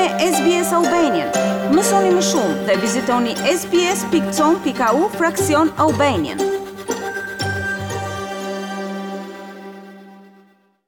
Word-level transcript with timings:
me 0.00 0.28
SBS 0.32 0.70
Albanian. 0.78 1.28
Mësoni 1.76 2.10
më 2.14 2.20
shumë 2.28 2.52
dhe 2.68 2.76
vizitoni 2.80 3.32
sbs.com.au 3.50 5.00
fraksion 5.16 5.68
Albanian. 5.84 6.38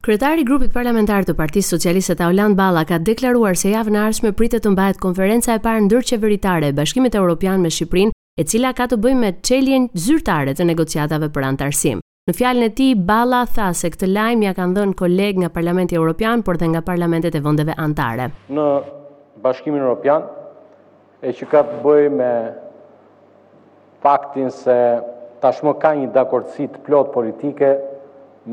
Kretari 0.06 0.42
i 0.44 0.46
grupit 0.50 0.72
parlamentar 0.76 1.22
të 1.26 1.34
Partisë 1.40 1.74
Socialiste 1.74 2.16
të 2.20 2.30
Balla 2.60 2.84
ka 2.92 2.98
deklaruar 3.10 3.54
se 3.62 3.74
javën 3.74 3.98
e 3.98 4.00
ardhshme 4.08 4.32
pritet 4.38 4.64
të 4.64 4.72
mbahet 4.76 4.98
konferenca 5.06 5.54
e 5.58 5.62
parë 5.66 5.84
ndërqeveritare 5.90 6.70
e 6.70 6.76
Bashkimit 6.78 7.14
Evropian 7.20 7.60
me 7.62 7.70
Shqipërinë, 7.74 8.10
e 8.40 8.44
cila 8.46 8.72
ka 8.72 8.86
të 8.88 8.96
bëjë 9.02 9.20
me 9.24 9.30
çeljen 9.48 9.90
zyrtare 10.06 10.56
të 10.56 10.64
negociatave 10.72 11.28
për 11.34 11.48
antarësim. 11.50 12.00
Në 12.30 12.36
fjalën 12.38 12.64
e 12.68 12.72
tij, 12.78 12.92
Balla 13.10 13.44
tha 13.54 13.68
se 13.76 13.90
këtë 13.92 14.08
lajm 14.14 14.44
ja 14.48 14.52
kanë 14.56 14.76
dhënë 14.78 14.94
koleg 15.04 15.38
nga 15.42 15.50
Parlamenti 15.56 15.98
Evropian, 16.00 16.42
por 16.46 16.56
dhe 16.56 16.70
nga 16.72 16.82
parlamentet 16.88 17.34
e 17.34 17.40
vendeve 17.44 17.74
anëtare. 17.84 18.28
Në 18.54 18.66
bashkimin 19.42 19.80
Europian, 19.82 20.22
e 21.26 21.32
që 21.36 21.44
ka 21.50 21.60
të 21.66 21.80
bëj 21.84 22.08
me 22.14 22.32
faktin 24.02 24.48
se 24.54 24.76
tashmë 25.42 25.74
ka 25.82 25.92
një 25.98 26.08
dakordësi 26.14 26.68
të 26.72 26.82
plot 26.86 27.10
politike 27.14 27.72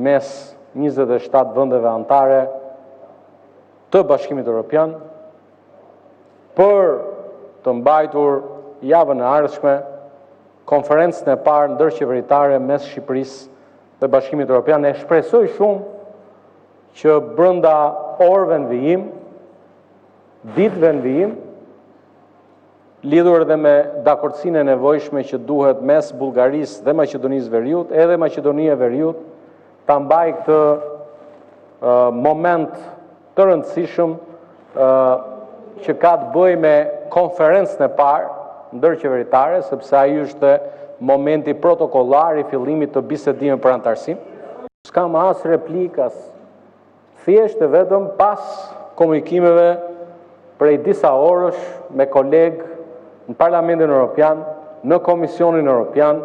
mes 0.06 0.30
27 0.78 1.54
vëndeve 1.58 1.90
antare 1.90 2.42
të 3.94 4.04
bashkimit 4.10 4.50
Europian 4.50 4.96
për 6.58 6.92
të 7.66 7.74
mbajtur 7.80 8.36
javën 8.86 9.22
e 9.24 9.30
ardhshme 9.40 9.74
konferencën 10.70 11.34
e 11.34 11.38
parë 11.46 11.74
ndërqeveritare 11.76 12.60
mes 12.62 12.86
Shqipëris 12.92 13.34
dhe 14.02 14.10
bashkimit 14.14 14.50
Europian 14.54 14.86
e 14.86 14.94
shpresoj 15.02 15.48
shumë 15.58 15.96
që 17.02 17.18
brënda 17.38 17.74
orëve 18.30 18.58
në 18.64 18.70
vijimë 18.76 19.10
ditë 20.44 20.80
vendim, 20.80 21.34
lidur 23.04 23.44
edhe 23.44 23.56
me 23.60 23.74
dakordsinë 24.06 24.62
e 24.62 24.68
nevojshme 24.70 25.24
që 25.28 25.40
duhet 25.48 25.82
mes 25.88 26.12
Bullgarisë 26.20 26.84
dhe 26.86 26.94
Macedonis 26.96 27.50
Veriut, 27.52 27.92
edhe 27.92 28.18
Macedonia 28.20 28.76
Veriut, 28.80 29.20
ta 29.88 29.98
mbaj 30.00 30.34
këtë 30.40 32.14
moment 32.16 32.72
të 33.38 33.46
rëndësishëm 33.50 34.16
që 35.86 35.94
ka 36.02 36.12
të 36.26 36.32
bëj 36.36 36.56
me 36.64 36.74
konferencën 37.14 37.80
në 37.86 37.92
parë, 38.00 38.28
ndër 38.80 38.98
qeveritare, 39.04 39.62
sepse 39.68 39.96
a 39.98 40.04
ju 40.12 40.24
është 40.28 40.52
momenti 41.08 41.56
protokolar 41.56 42.40
i 42.42 42.48
fillimit 42.52 42.92
të 42.98 43.04
bisedime 43.12 43.56
për 43.64 43.78
antarësim. 43.80 44.20
Ska 44.88 45.08
më 45.12 45.24
asë 45.34 45.54
replikas, 45.56 46.16
thjeshtë 47.24 47.66
e 47.66 47.72
vetëm 47.78 48.12
pas 48.20 48.44
komunikimeve 49.00 49.72
prej 50.60 50.80
disa 50.84 51.12
orësh 51.16 51.58
me 51.96 52.04
kolegë 52.06 53.32
në 53.32 53.36
Parlamentin 53.40 53.90
Europian, 53.96 54.42
në 54.84 54.98
Komisionin 55.06 55.68
Europian, 55.72 56.20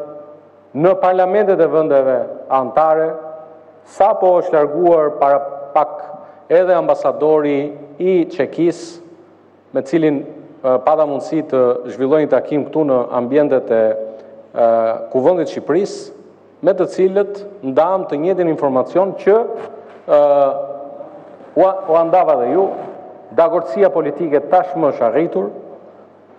në 0.74 0.92
Parlamentet 1.02 1.60
e 1.62 1.68
Vëndeve 1.70 2.14
Antare, 2.56 3.08
sa 3.84 4.10
po 4.18 4.34
është 4.40 4.56
larguar 4.56 5.10
para 5.20 5.38
pak 5.74 6.48
edhe 6.48 6.74
ambasadori 6.74 7.58
i 7.98 8.14
Qekis, 8.32 9.00
me 9.74 9.82
cilin 9.86 10.22
pada 10.64 11.04
mundësi 11.06 11.42
të 11.50 11.60
zhvillojnë 11.92 12.30
të 12.32 12.38
akim 12.38 12.64
këtu 12.66 12.84
në 12.88 12.98
ambjendet 13.20 13.70
e 13.76 13.82
kuvëndit 15.12 15.52
Shqipëris, 15.52 15.94
me 16.64 16.72
të 16.72 16.86
cilët 16.94 17.40
ndam 17.68 18.06
të 18.10 18.18
njëtin 18.22 18.48
informacion 18.50 19.12
që 19.20 19.36
u 21.54 21.96
andava 21.98 22.38
dhe 22.42 22.48
ju, 22.54 22.68
dakordësia 23.38 23.90
politike 23.92 24.40
tashmë 24.52 24.90
është 24.92 25.06
arritur 25.08 25.48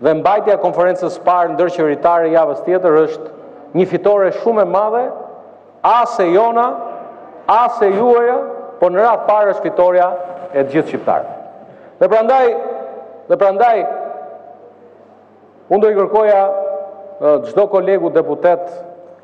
dhe 0.06 0.14
mbajtja 0.20 0.56
e 0.58 0.62
konferencës 0.64 1.16
parë 1.28 1.54
ndërqeveritare 1.56 2.32
javës 2.34 2.62
tjetër 2.68 2.98
është 3.04 3.32
një 3.80 3.86
fitore 3.92 4.30
shumë 4.42 4.64
e 4.64 4.68
madhe, 4.76 5.04
asë 6.02 6.26
jona, 6.34 6.66
asë 7.64 7.90
juaja, 7.98 8.38
por 8.80 8.92
në 8.92 9.02
radhë 9.06 9.26
parë 9.28 9.52
është 9.54 9.66
fitoria 9.68 10.08
e 10.56 10.64
gjithë 10.72 10.90
shqiptarë. 10.92 11.34
Dhe 12.00 12.10
prandaj 12.12 12.46
dhe 13.30 13.38
prandaj 13.42 13.78
unë 15.74 15.82
do 15.82 15.92
i 15.92 15.98
kërkoja 15.98 16.44
çdo 17.50 17.64
kolegu 17.72 18.12
deputet 18.16 18.66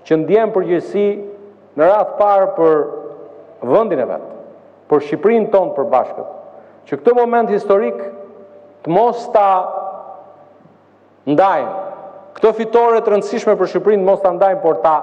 që 0.07 0.21
ndjen 0.23 0.53
përgjegjësi 0.55 1.07
në 1.77 1.87
radhë 1.91 2.15
parë 2.19 2.47
për 2.59 2.77
vendin 3.71 3.99
e 4.01 4.05
vet, 4.09 4.23
për 4.91 5.03
Shqipërinë 5.05 5.51
tonë 5.53 5.75
përbashkët, 5.75 6.31
që 6.89 6.97
këtë 7.01 7.13
moment 7.17 7.51
historik 7.53 7.97
të 8.85 8.93
mos 8.93 9.23
ta 9.35 9.47
ndajmë. 11.29 11.87
Këtë 12.37 12.51
fitore 12.57 13.01
të 13.05 13.13
rëndësishme 13.13 13.55
për 13.59 13.69
Shqipërinë 13.73 14.05
mos 14.07 14.21
ta 14.23 14.31
ndajmë, 14.35 14.61
por 14.63 14.79
ta 14.85 14.95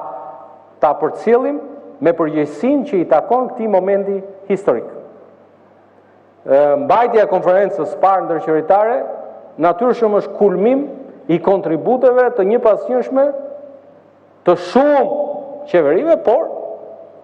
ta 0.83 0.93
përcjellim 1.00 1.59
me 2.06 2.12
përgjegjësinë 2.15 2.87
që 2.87 2.99
i 3.03 3.09
takon 3.11 3.49
këtij 3.53 3.69
momenti 3.72 4.19
historik. 4.50 4.87
Mbajtja 6.78 7.25
e 7.25 7.31
konferencës 7.31 7.91
së 7.93 8.03
parë 8.03 8.99
natyrshëm 9.59 10.12
është 10.21 10.37
kulmim 10.39 10.84
i 11.34 11.41
kontributeve 11.43 12.28
të 12.37 12.45
një 12.47 12.59
pasnjëshme 12.62 13.25
të 14.47 14.55
shumë 14.69 15.00
qeverive, 15.69 16.15
por 16.25 16.45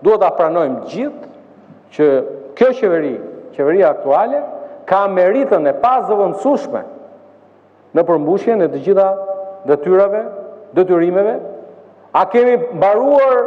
duhet 0.05 0.19
ta 0.21 0.33
pranojmë 0.37 0.81
gjithë 0.91 1.31
që 1.95 2.09
kjo 2.59 2.73
qeveri 2.81 3.13
qeveria 3.55 3.89
aktuale 3.95 4.43
ka 4.91 5.07
meritën 5.09 5.69
e 5.71 5.75
pazëvendësueshme 5.83 6.83
në 7.95 8.05
përmbushjen 8.09 8.65
e 8.67 8.71
të 8.75 8.81
gjitha 8.85 9.09
detyrave, 9.71 10.23
detyrimeve. 10.77 11.35
A 12.19 12.25
kemi 12.31 12.57
mbaruar 12.77 13.39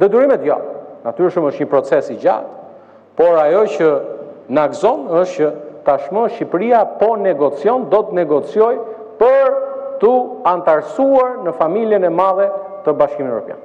detyrimet? 0.00 0.42
Jo. 0.48 0.56
Natyrisht 1.04 1.38
është 1.42 1.62
një 1.64 1.70
proces 1.70 2.08
i 2.14 2.16
gjatë, 2.22 2.48
por 3.18 3.36
ajo 3.42 3.62
që 3.76 3.90
na 4.54 4.64
gëzon 4.72 5.06
është 5.20 5.36
që 5.42 5.50
tashmë 5.86 6.24
Shqipëria 6.36 6.82
po 7.00 7.14
negocion, 7.18 7.88
do 7.90 8.00
të 8.08 8.14
negocioj 8.20 8.72
për 9.18 9.52
të 10.02 10.12
antarësuar 10.52 11.40
në 11.46 11.52
familjen 11.58 12.06
e 12.06 12.10
madhe 12.10 12.48
të 12.86 12.94
Bashkimit 12.98 13.28
Evropian. 13.30 13.58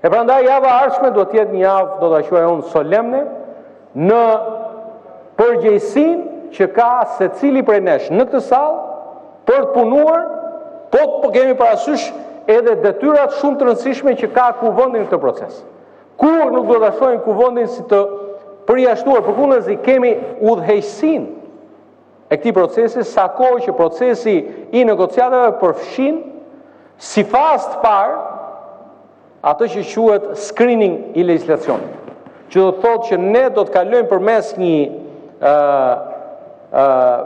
E 0.00 0.08
prandaj 0.10 0.42
java 0.46 0.68
e 0.68 0.76
ardhshme 0.86 1.10
do 1.14 1.24
të 1.28 1.38
jetë 1.40 1.56
një 1.56 1.64
javë 1.64 1.96
do 2.00 2.10
ta 2.12 2.20
quajë 2.28 2.50
unë 2.56 2.68
solemne 2.72 3.20
në 4.06 4.20
përgjëjsin 5.40 6.18
që 6.52 6.66
ka 6.76 6.90
se 7.16 7.30
cili 7.40 7.62
prej 7.64 7.80
nesh 7.86 8.08
në 8.12 8.24
këtë 8.28 8.42
sal, 8.48 8.74
për 9.48 9.64
të 9.68 9.74
punuar, 9.74 10.24
po 10.92 10.98
të 10.98 11.06
po 11.06 11.20
përgjemi 11.24 11.54
parasysh 11.60 12.08
edhe 12.50 12.74
detyrat 12.84 13.36
shumë 13.38 13.58
të 13.60 13.68
rëndësishme 13.68 14.14
që 14.20 14.28
ka 14.36 14.48
kuvëndin 14.60 15.06
të 15.12 15.20
proces. 15.22 15.60
Kur 16.20 16.50
nuk 16.52 16.66
do 16.68 16.76
të 16.82 16.88
ashojnë 16.90 17.22
kuvëndin 17.24 17.70
si 17.72 17.84
të 17.88 18.00
përjashtuar, 18.68 19.22
për 19.24 19.36
kundën 19.38 19.64
zi 19.68 19.78
kemi 19.86 20.10
udhejsin 20.52 21.24
e 22.30 22.36
këti 22.38 22.52
procesi, 22.54 23.04
sa 23.08 23.30
kohë 23.34 23.62
që 23.64 23.74
procesi 23.78 24.34
i 24.78 24.84
negociatave 24.86 25.54
përfshin, 25.62 26.20
si 27.00 27.24
fast 27.24 27.78
par, 27.82 28.12
atë 29.50 29.70
që 29.72 29.86
quhet 29.88 30.26
screening 30.36 30.98
i 31.16 31.22
legislacionit 31.24 31.96
që 32.52 32.58
do 32.58 32.70
të 32.74 32.80
thotë 32.82 33.08
që 33.08 33.16
ne 33.22 33.42
do 33.54 33.62
të 33.62 33.72
kalojmë 33.76 34.08
për 34.10 34.20
mes 34.26 34.48
një 34.58 34.74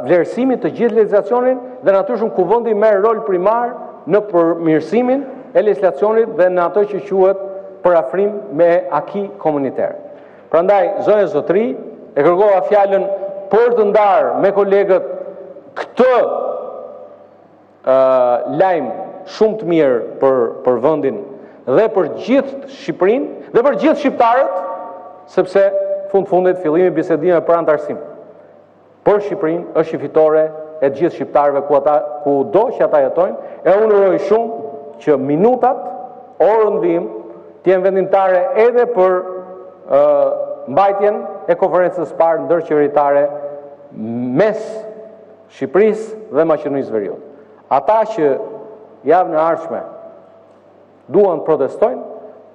vlerësimi 0.05 0.59
të 0.63 0.71
gjithë 0.77 0.99
legislacionin 1.01 1.59
dhe 1.85 1.91
në 1.95 2.01
atërshëm 2.03 2.31
ku 2.37 2.45
vëndin 2.49 2.79
me 2.79 2.93
rol 3.03 3.19
primar 3.27 3.75
në 4.11 4.21
përmirësimin 4.31 5.25
e 5.57 5.63
legislacionit 5.63 6.31
dhe 6.39 6.49
në 6.53 6.63
atërshëm 6.69 7.05
që 7.09 7.19
quët 7.19 7.43
për 7.85 7.99
afrim 7.99 8.37
me 8.59 8.69
aki 8.97 9.27
komunitare. 9.43 9.99
Prandaj, 10.53 10.87
zonë 11.07 11.25
e 11.25 11.29
zotri 11.35 11.65
e 12.15 12.23
kërkova 12.23 12.63
fjallën 12.69 13.09
për 13.51 13.75
të 13.77 13.87
ndarë 13.91 14.35
me 14.43 14.53
kolegët 14.57 15.11
këtë 15.79 16.13
lajmë 18.61 19.01
shumë 19.35 19.59
të 19.63 19.69
mirë 19.71 19.99
për 20.65 20.83
vëndin 20.85 21.19
dhe 21.65 21.85
për 21.95 22.09
gjithë 22.27 22.55
Shqipërinë 22.77 23.51
dhe 23.55 23.63
për 23.67 23.77
gjithë 23.83 24.01
Shqiptarët 24.03 24.57
sepse 25.33 25.65
fund 26.15 26.27
fundit 26.31 26.57
fillimi 26.63 26.91
bisedime 26.97 27.41
për 27.49 27.57
antarësim. 27.59 27.97
Por 29.05 29.19
Shqiprin 29.27 29.65
është 29.81 29.97
i 29.97 30.01
fitore 30.05 30.43
e 30.87 30.91
gjithë 30.97 31.17
shqiptarëve 31.17 31.63
ku 31.67 31.73
ata 31.81 31.97
ku 32.23 32.35
do 32.55 32.63
që 32.77 32.85
ata 32.87 32.99
jetojnë, 33.07 33.37
e 33.67 33.71
unë 33.83 33.97
uroj 33.99 34.21
shumë 34.29 34.99
që 35.03 35.17
minutat, 35.31 35.79
orë 36.51 36.71
vim, 36.85 37.05
të 37.63 37.67
jenë 37.73 37.87
vendimtare 37.89 38.41
edhe 38.67 38.85
për 38.97 39.13
ë 39.99 40.69
mbajtjen 40.75 41.17
e 41.51 41.55
konferencës 41.63 42.07
së 42.13 42.17
parë 42.23 42.45
ndërqeveritare 42.47 43.25
mes 44.41 44.61
Shqipërisë 45.55 46.07
dhe 46.35 46.47
Maqedonisë 46.51 46.89
së 46.93 46.95
Veriut. 46.95 47.19
Ata 47.77 47.99
që 48.13 48.25
janë 49.11 49.35
në 49.35 49.43
ardhmë 49.51 49.83
duan 51.15 51.43
protestojnë, 51.49 52.03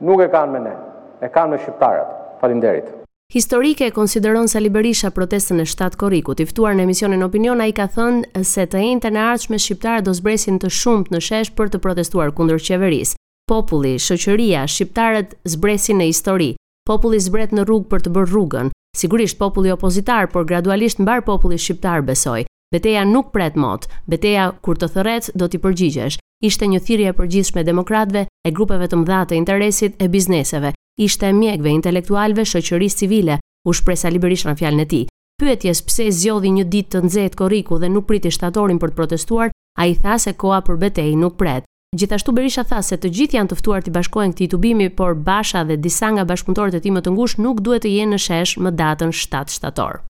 nuk 0.07 0.19
e 0.25 0.29
kanë 0.33 0.51
me 0.55 0.59
ne, 0.69 0.75
e 1.23 1.27
kanë 1.35 1.51
me 1.57 1.59
shqiptarët. 1.59 2.09
Faleminderit. 2.39 2.87
Historike 3.31 3.83
e 3.85 3.89
konsideron 3.91 4.47
Sali 4.47 4.63
Liberisha 4.63 5.09
protestën 5.11 5.59
e 5.59 5.65
7 5.67 5.93
koriku, 5.99 6.33
tiftuar 6.33 6.73
në 6.73 6.81
emisionin 6.87 7.21
opinion, 7.21 7.61
i 7.61 7.73
ka 7.77 7.85
thënë 7.85 8.41
se 8.45 8.63
të 8.65 8.79
ejnë 8.79 9.03
të 9.03 9.11
në 9.13 9.25
arqme 9.35 9.59
shqiptarë 9.61 10.01
do 10.07 10.13
zbresin 10.17 10.57
të 10.57 10.71
shumët 10.73 11.11
në 11.13 11.19
shesh 11.21 11.51
për 11.53 11.69
të 11.69 11.77
protestuar 11.83 12.31
kundër 12.33 12.57
qeveris. 12.65 13.11
Populli, 13.45 13.91
shoqëria, 14.01 14.63
shqiptarët 14.65 15.35
zbresin 15.45 16.01
në 16.01 16.07
histori, 16.09 16.49
populli 16.89 17.19
zbret 17.21 17.53
në 17.53 17.67
rrugë 17.69 17.89
për 17.91 18.01
të 18.07 18.15
bërë 18.17 18.29
rrugën, 18.33 18.73
sigurisht 18.97 19.37
populli 19.37 19.75
opozitar, 19.77 20.25
por 20.33 20.49
gradualisht 20.49 20.97
në 20.97 21.05
barë 21.11 21.25
populli 21.29 21.61
shqiptarë 21.61 22.07
besoj. 22.09 22.39
Beteja 22.73 23.05
nuk 23.05 23.29
pret 23.33 23.55
mot, 23.57 23.85
beteja 24.09 24.49
kur 24.65 24.81
të 24.81 24.89
thëret 24.95 25.29
do 25.37 25.45
t'i 25.47 25.61
përgjigjesh, 25.67 26.17
ishte 26.41 26.65
një 26.73 26.81
thirje 26.89 27.13
përgjithshme 27.21 27.61
demokratve 27.63 28.25
e 28.45 28.51
grupeve 28.57 28.89
të 28.89 28.97
mëdha 29.03 29.21
të 29.25 29.39
interesit 29.43 30.01
e 30.01 30.07
bizneseve, 30.17 30.73
ishte 30.99 31.31
mjekve 31.33 31.71
intelektualve 31.71 32.43
shoqërisë 32.45 32.97
civile, 33.03 33.39
u 33.69 33.73
shpresa 33.77 34.11
liberisht 34.11 34.47
në 34.49 34.55
fjalën 34.59 34.83
e 34.83 34.87
tij. 34.91 35.05
Pyetjes 35.39 35.79
pse 35.87 36.09
zgjodhi 36.19 36.51
një 36.57 36.65
ditë 36.73 36.95
të 36.97 37.03
nxehtë 37.07 37.39
korriku 37.39 37.79
dhe 37.79 37.89
nuk 37.93 38.07
priti 38.09 38.31
shtatorin 38.35 38.79
për 38.81 38.91
të 38.91 38.97
protestuar, 38.99 39.53
ai 39.79 39.93
tha 39.95 40.17
se 40.19 40.33
koha 40.35 40.59
për 40.67 40.81
betejë 40.83 41.15
nuk 41.21 41.37
pret. 41.39 41.63
Gjithashtu 41.97 42.35
Berisha 42.35 42.65
tha 42.69 42.81
se 42.83 42.99
të 43.01 43.09
gjithë 43.15 43.39
janë 43.39 43.51
të 43.53 43.59
ftuar 43.61 43.81
të 43.85 43.93
bashkohen 43.95 44.35
këtij 44.35 44.51
tubimi, 44.51 44.89
por 44.91 45.15
Basha 45.15 45.63
dhe 45.65 45.79
disa 45.81 46.11
nga 46.13 46.27
bashkëpunëtorët 46.29 46.77
e 46.77 46.83
tij 46.83 46.93
më 46.93 47.01
të 47.05 47.15
ngushtë 47.15 47.41
nuk 47.45 47.63
duhet 47.65 47.87
të 47.87 47.95
jenë 47.95 48.13
në 48.17 48.21
shesh 48.27 48.59
më 48.59 48.75
datën 48.83 49.15
7 49.23 49.55
shtator. 49.57 50.03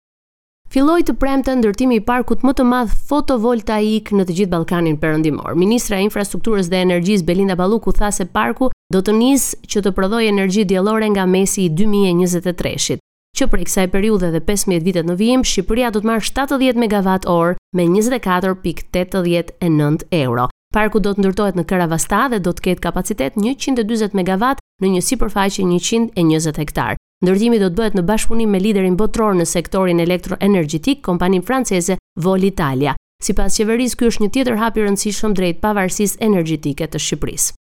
Filloi 0.73 1.03
të 1.07 1.15
premte 1.23 1.53
ndërtimi 1.55 1.95
i 2.01 2.03
parkut 2.03 2.41
më 2.43 2.53
të 2.59 2.65
madh 2.67 2.91
fotovoltaik 3.09 4.07
në 4.11 4.23
të 4.27 4.33
gjithë 4.39 4.51
Ballkanin 4.55 4.97
Perëndimor. 4.99 5.55
Ministra 5.55 5.97
e 6.01 6.03
Infrastrukturës 6.09 6.69
dhe 6.73 6.79
Energjisë 6.83 7.25
Belinda 7.29 7.55
Balluku 7.57 7.91
tha 7.95 8.09
se 8.13 8.25
parku 8.27 8.69
do 8.93 8.99
të 9.03 9.13
nisë 9.15 9.57
që 9.71 9.81
të 9.87 9.91
prodhojë 9.99 10.29
energji 10.33 10.65
diellore 10.73 11.07
nga 11.15 11.25
mesi 11.27 11.61
i 11.67 11.71
2023-shit 11.71 12.99
që 13.37 13.45
për 13.53 13.61
kësaj 13.69 13.87
periudhe 13.93 14.29
dhe 14.33 14.41
15 14.47 14.81
vitet 14.83 15.05
në 15.05 15.15
vijim, 15.21 15.43
Shqipëria 15.45 15.91
do 15.93 16.01
të 16.01 16.07
marrë 16.09 16.25
70 16.25 16.77
MW 16.81 17.09
orë 17.29 17.57
me 17.77 17.85
24.89 17.93 20.07
euro. 20.23 20.45
Parku 20.73 20.99
do 21.05 21.11
të 21.13 21.21
ndërtohet 21.23 21.57
në 21.61 21.65
Karavasta 21.69 22.23
dhe 22.33 22.39
do 22.43 22.51
të 22.57 22.61
ketë 22.71 22.85
kapacitet 22.89 23.33
140 23.39 24.15
MW 24.17 24.45
në 24.83 24.87
një 24.97 25.03
sipërfaqe 25.13 25.63
120 25.69 26.61
hektar. 26.65 26.95
Ndërtimi 27.25 27.57
do 27.59 27.71
të 27.73 27.79
bëhet 27.79 27.95
në 27.97 28.03
bashkëpunim 28.11 28.51
me 28.53 28.59
liderin 28.61 28.97
botror 29.01 29.37
në 29.39 29.47
sektorin 29.49 30.01
elektroenergjetik, 30.05 30.99
kompanin 31.07 31.41
franceze 31.43 31.97
Vol 32.21 32.45
Italia. 32.45 32.93
Sipas 33.25 33.57
qeverisë, 33.57 33.97
ky 33.97 34.11
është 34.11 34.23
një 34.27 34.33
tjetër 34.35 34.59
hapi 34.61 34.83
i 34.83 34.85
rëndësishëm 34.85 35.33
drejt 35.39 35.63
pavarësisë 35.63 36.21
energjetike 36.27 36.85
të 36.93 37.01
Shqipërisë. 37.01 37.55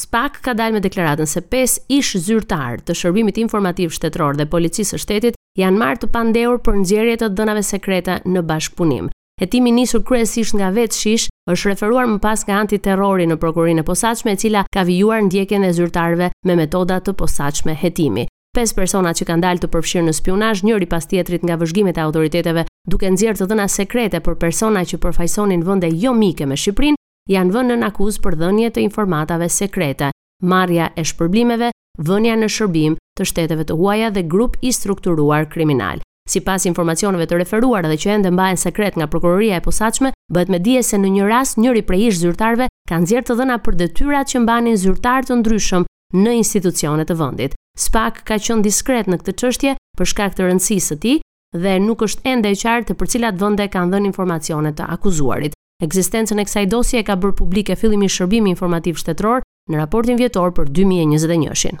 SPAK 0.00 0.38
ka 0.42 0.54
dalë 0.58 0.78
me 0.78 0.82
deklaratën 0.82 1.28
se 1.30 1.42
pesë 1.52 1.84
ish 1.98 2.16
zyrtar 2.24 2.80
të 2.82 2.96
Shërbimit 2.98 3.36
Informativ 3.44 3.92
Shtetëror 3.94 4.40
dhe 4.40 4.48
Policisë 4.50 4.94
së 4.96 5.02
Shtetit 5.04 5.36
janë 5.60 5.78
marrë 5.78 6.00
të 6.02 6.08
pandehur 6.16 6.56
për 6.66 6.80
nxjerrje 6.80 7.18
të 7.20 7.28
dhënave 7.36 7.62
sekrete 7.68 8.16
në 8.26 8.42
bashkëpunim. 8.48 9.12
Hetimi 9.42 9.74
nisur 9.76 10.02
kryesisht 10.08 10.56
nga 10.58 10.72
vetë 10.74 10.96
shish, 10.98 11.28
është 11.52 11.70
referuar 11.74 12.08
më 12.10 12.18
pas 12.26 12.42
nga 12.48 12.58
antiterrori 12.64 13.28
në 13.30 13.36
prokurinë 13.44 13.84
e 13.84 13.86
posaçme, 13.92 14.34
e 14.34 14.40
cila 14.42 14.64
ka 14.74 14.82
vijuar 14.88 15.22
ndjekjen 15.28 15.66
e 15.68 15.72
zyrtarëve 15.78 16.30
me 16.48 16.58
metoda 16.62 16.98
të 17.04 17.14
posaçme 17.22 17.76
hetimi. 17.78 18.26
5 18.54 18.76
persona 18.78 19.10
që 19.18 19.26
kanë 19.26 19.42
dalë 19.42 19.62
të 19.64 19.68
përfshirë 19.74 20.06
në 20.08 20.12
spionazh 20.14 20.60
njëri 20.66 20.86
pas 20.86 21.06
tjetrit 21.10 21.42
nga 21.42 21.56
vëzhgimet 21.58 21.98
e 21.98 22.02
autoriteteve, 22.04 22.62
duke 22.86 23.10
nxjerrë 23.10 23.40
të 23.40 23.48
dhëna 23.50 23.64
sekrete 23.74 24.20
për 24.22 24.36
persona 24.44 24.84
që 24.86 25.00
përfajsonin 25.02 25.64
vende 25.66 25.90
jo 26.04 26.12
mike 26.14 26.46
me 26.46 26.54
Shqipërinë, 26.56 27.00
janë 27.34 27.54
vënë 27.56 27.78
në 27.80 27.88
akuzë 27.90 28.22
për 28.22 28.36
dhënje 28.40 28.70
të 28.76 28.84
informatave 28.86 29.48
sekrete, 29.50 30.10
marrja 30.42 30.90
e 30.96 31.02
shpërblimeve, 31.10 31.70
vënja 31.98 32.36
në 32.44 32.48
shërbim 32.54 32.94
të 33.18 33.26
shteteve 33.30 33.66
të 33.66 33.76
huaja 33.78 34.10
dhe 34.14 34.22
grup 34.22 34.54
i 34.62 34.70
strukturuar 34.72 35.48
kriminal. 35.50 35.98
Si 36.30 36.40
pas 36.40 36.64
informacioneve 36.70 37.26
të 37.28 37.40
referuar 37.42 37.84
dhe 37.90 37.96
që 38.00 38.10
ende 38.14 38.30
mbajnë 38.32 38.60
sekret 38.62 38.94
nga 38.96 39.08
prokuroria 39.12 39.58
e 39.58 39.64
posaqme, 39.66 40.12
bëhet 40.32 40.52
me 40.54 40.60
dje 40.62 40.80
se 40.90 40.96
në 40.96 41.10
një 41.18 41.26
ras 41.28 41.56
njëri 41.60 41.82
prej 41.84 42.02
ish 42.12 42.20
zyrtarve 42.22 42.70
kanë 42.88 43.10
zjerë 43.10 43.28
të 43.28 43.36
dhëna 43.42 43.58
për 43.66 43.76
detyrat 43.82 44.30
që 44.32 44.40
mbanin 44.46 44.78
zyrtar 44.80 45.26
të 45.28 45.40
ndryshëm 45.42 45.84
në 46.14 46.36
institucionet 46.40 47.08
të 47.10 47.16
vëndit. 47.18 47.54
SPAK 47.78 48.22
ka 48.28 48.36
qënë 48.38 48.62
diskret 48.64 49.08
në 49.10 49.18
këtë 49.20 49.34
qështje 49.40 49.72
për 49.98 50.10
shkak 50.12 50.36
të 50.38 50.46
rëndësisë 50.48 50.94
të 50.96 51.02
ti 51.02 51.14
dhe 51.54 51.74
nuk 51.82 52.04
është 52.06 52.28
ende 52.32 52.50
e 52.54 52.58
qartë 52.58 52.90
të 52.92 52.96
për 53.00 53.10
cilat 53.14 53.40
vënde 53.40 53.66
kanë 53.70 53.94
dhënë 53.94 54.10
informacionet 54.12 54.76
të 54.78 54.86
akuzuarit. 54.96 55.56
Eksistencën 55.82 56.38
e 56.40 56.44
kësaj 56.46 56.68
dosje 56.70 57.02
ka 57.06 57.16
bërë 57.18 57.36
publike 57.40 57.74
fillimi 57.78 58.06
shërbimi 58.10 58.52
informativ 58.54 58.98
shtetror 59.02 59.42
në 59.70 59.80
raportin 59.80 60.18
vjetor 60.20 60.54
për 60.54 60.70
2021-in. 60.78 61.80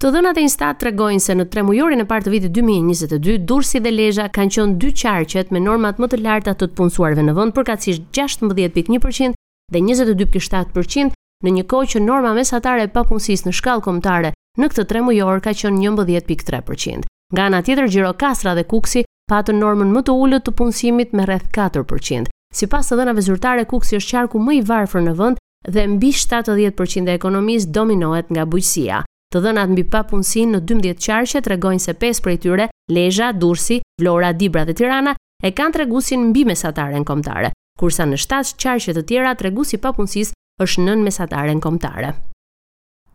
Të 0.00 0.10
dhënat 0.14 0.38
e 0.40 0.44
instat 0.46 0.78
të 0.80 0.88
regojnë 0.88 1.20
se 1.22 1.34
në 1.36 1.44
tre 1.52 1.62
mujorin 1.68 2.00
e 2.00 2.06
partë 2.08 2.26
të 2.26 2.30
vitit 2.32 2.52
2022, 2.56 3.34
Durësi 3.46 3.82
dhe 3.84 3.90
Lezha 3.92 4.30
kanë 4.32 4.54
qënë 4.56 4.78
dy 4.80 4.92
qarqet 4.96 5.50
me 5.52 5.60
normat 5.60 6.00
më 6.00 6.08
të 6.10 6.22
larta 6.24 6.54
të 6.54 6.70
të 6.70 6.78
punësuarve 6.80 7.26
në 7.26 7.34
vënd, 7.36 7.54
përkatsisht 7.58 8.08
16.1% 8.16 9.36
dhe 9.70 9.82
22.7% 9.84 11.19
në 11.44 11.50
një 11.56 11.62
kohë 11.72 11.90
që 11.94 12.00
norma 12.04 12.32
mesatare 12.36 12.84
e 12.86 12.90
papunësisë 12.92 13.48
në 13.48 13.54
shkallë 13.58 13.84
kombëtare 13.86 14.30
në 14.60 14.66
këtë 14.72 14.84
tremujor 14.90 15.40
ka 15.44 15.54
qenë 15.56 15.80
11.3%. 15.86 17.06
Nga 17.32 17.44
ana 17.48 17.60
tjetër, 17.62 17.88
Gjirokastra 17.88 18.54
dhe 18.58 18.64
Kuksi 18.68 19.04
patën 19.30 19.56
normën 19.62 19.88
më 19.94 20.02
të 20.04 20.16
ulët 20.20 20.44
të 20.48 20.54
punësimit 20.58 21.12
me 21.14 21.24
rreth 21.28 21.46
4%. 21.54 22.28
Sipas 22.52 22.88
të 22.90 22.98
dhënave 22.98 23.22
zyrtare, 23.24 23.64
Kuksi 23.70 23.96
është 24.00 24.16
qarku 24.16 24.40
më 24.42 24.56
i 24.58 24.64
varfër 24.66 25.04
në 25.06 25.14
vend 25.20 25.38
dhe 25.68 25.84
mbi 25.92 26.10
70% 26.16 27.08
e 27.08 27.14
ekonomisë 27.16 27.70
dominohet 27.76 28.32
nga 28.32 28.44
bujqësia. 28.48 29.00
Të 29.30 29.42
dhënat 29.44 29.70
mbi 29.72 29.84
papunësinë 29.86 30.56
në 30.58 30.60
12 30.66 30.98
qarqe 31.06 31.40
tregojnë 31.46 31.80
se 31.84 31.94
5 32.02 32.22
prej 32.24 32.38
tyre, 32.42 32.66
Lezhë, 32.90 33.28
Durrësi, 33.38 33.80
Vlora, 34.02 34.32
Dibra 34.34 34.64
dhe 34.66 34.74
Tirana, 34.74 35.14
e 35.40 35.52
kanë 35.54 35.76
treguesin 35.76 36.24
mbi 36.32 36.42
mesatarën 36.50 37.06
kombëtare, 37.06 37.52
kurse 37.78 38.08
në 38.10 38.18
7 38.18 38.58
qarqe 38.58 38.96
të 38.98 39.06
tjera 39.06 39.36
tregusi 39.38 39.78
papunësisë 39.78 40.34
është 40.64 40.86
nën 40.88 41.02
mesatare 41.06 41.54
në 41.56 41.62
komtare. 41.64 42.14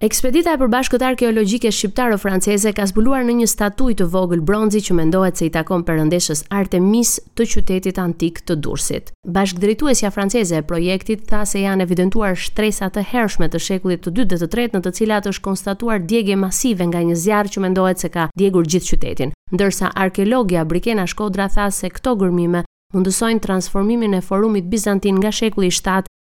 Ekspedita 0.03 0.51
e 0.51 0.59
përbashkët 0.59 1.03
arkeologjike 1.07 1.69
shqiptaro-franceze 1.71 2.74
ka 2.75 2.83
zbuluar 2.89 3.24
në 3.25 3.38
një 3.39 3.45
statuj 3.47 3.94
të 4.01 4.09
vogël 4.12 4.42
bronzi 4.45 4.81
që 4.83 4.95
mendohet 4.97 5.39
se 5.39 5.45
i 5.47 5.51
takon 5.56 5.86
përëndeshës 5.88 6.42
Artemis 6.53 7.13
të 7.38 7.47
qytetit 7.53 8.01
antik 8.03 8.42
të 8.44 8.57
Dursit. 8.59 9.13
Bashkë 9.24 9.62
drejtuesja 9.63 10.12
franceze 10.12 10.59
e 10.59 10.65
projektit 10.68 11.24
tha 11.31 11.45
se 11.47 11.62
janë 11.63 11.88
evidentuar 11.88 12.36
shtresat 12.36 12.97
të 12.97 13.06
hershme 13.13 13.48
të 13.50 13.62
shekullit 13.69 14.03
të 14.03 14.13
2 14.19 14.27
dhe 14.33 14.39
të 14.44 14.50
3 14.57 14.68
në 14.75 14.81
të 14.83 14.94
cilat 15.00 15.30
është 15.31 15.45
konstatuar 15.48 16.03
djegje 16.06 16.36
masive 16.44 16.89
nga 16.91 17.01
një 17.07 17.15
zjarë 17.24 17.53
që 17.56 17.63
mendohet 17.68 18.03
se 18.03 18.09
ka 18.12 18.27
djegur 18.36 18.68
gjithë 18.68 18.91
qytetin. 18.98 19.31
Ndërsa 19.56 19.94
arkeologja 19.95 20.65
Brikena 20.65 21.07
Shkodra 21.07 21.48
tha 21.48 21.69
se 21.71 21.89
këto 21.89 22.17
gërmime 22.19 22.65
mundësojnë 22.93 23.41
transformimin 23.43 24.13
e 24.13 24.22
forumit 24.24 24.67
Bizantin 24.72 25.17
nga 25.24 25.31
shekulli 25.34 25.72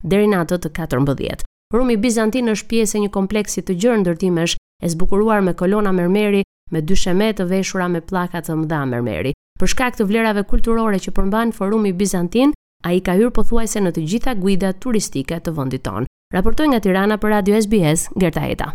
deri 0.06 0.28
në 0.30 0.42
atë 0.44 0.58
të 0.66 0.70
14. 0.76 1.38
Rumi 1.74 1.96
Bizantin 1.98 2.52
është 2.52 2.68
pjesë 2.70 2.98
e 2.98 3.02
një 3.06 3.12
kompleksi 3.14 3.64
të 3.64 3.76
gjerë 3.80 4.02
ndërtimesh, 4.04 4.54
e 4.84 4.90
zbukuruar 4.92 5.42
me 5.42 5.54
kolona 5.56 5.92
mermeri, 5.92 6.42
me 6.70 6.82
dy 6.82 6.96
sheme 6.96 7.32
të 7.36 7.46
veshura 7.50 7.88
me 7.88 8.02
pllaka 8.04 8.42
të 8.44 8.56
mëdha 8.62 8.82
mermeri. 8.92 9.32
Për 9.58 9.72
shkak 9.72 9.96
të 9.98 10.06
vlerave 10.08 10.44
kulturore 10.50 10.98
që 11.00 11.14
përmban 11.16 11.54
Forumi 11.56 11.92
Bizantin, 11.92 12.52
ai 12.84 13.00
ka 13.00 13.14
hyrë 13.16 13.32
pothuajse 13.38 13.80
në 13.80 13.94
të 13.96 14.04
gjitha 14.10 14.34
guidat 14.38 14.80
turistike 14.84 15.38
të 15.40 15.54
vendit 15.56 15.84
tonë. 15.86 16.06
Raportoj 16.34 16.66
nga 16.72 16.82
Tirana 16.84 17.18
për 17.20 17.34
Radio 17.38 17.58
SBS, 17.62 18.08
Gerta 18.18 18.42
Heta. 18.44 18.72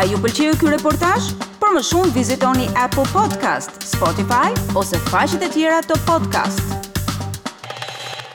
A 0.00 0.04
ju 0.08 0.16
pëlqeu 0.20 0.54
ky 0.60 0.70
reportazh? 0.72 1.32
Për 1.60 1.74
më 1.76 1.82
shumë 1.84 2.14
vizitoni 2.16 2.70
Apple 2.76 3.04
Podcast, 3.12 3.82
Spotify 3.90 4.54
ose 4.76 5.02
faqet 5.10 5.42
e 5.44 5.50
tjera 5.56 5.82
të 5.84 5.98
podcast-it. 6.08 6.79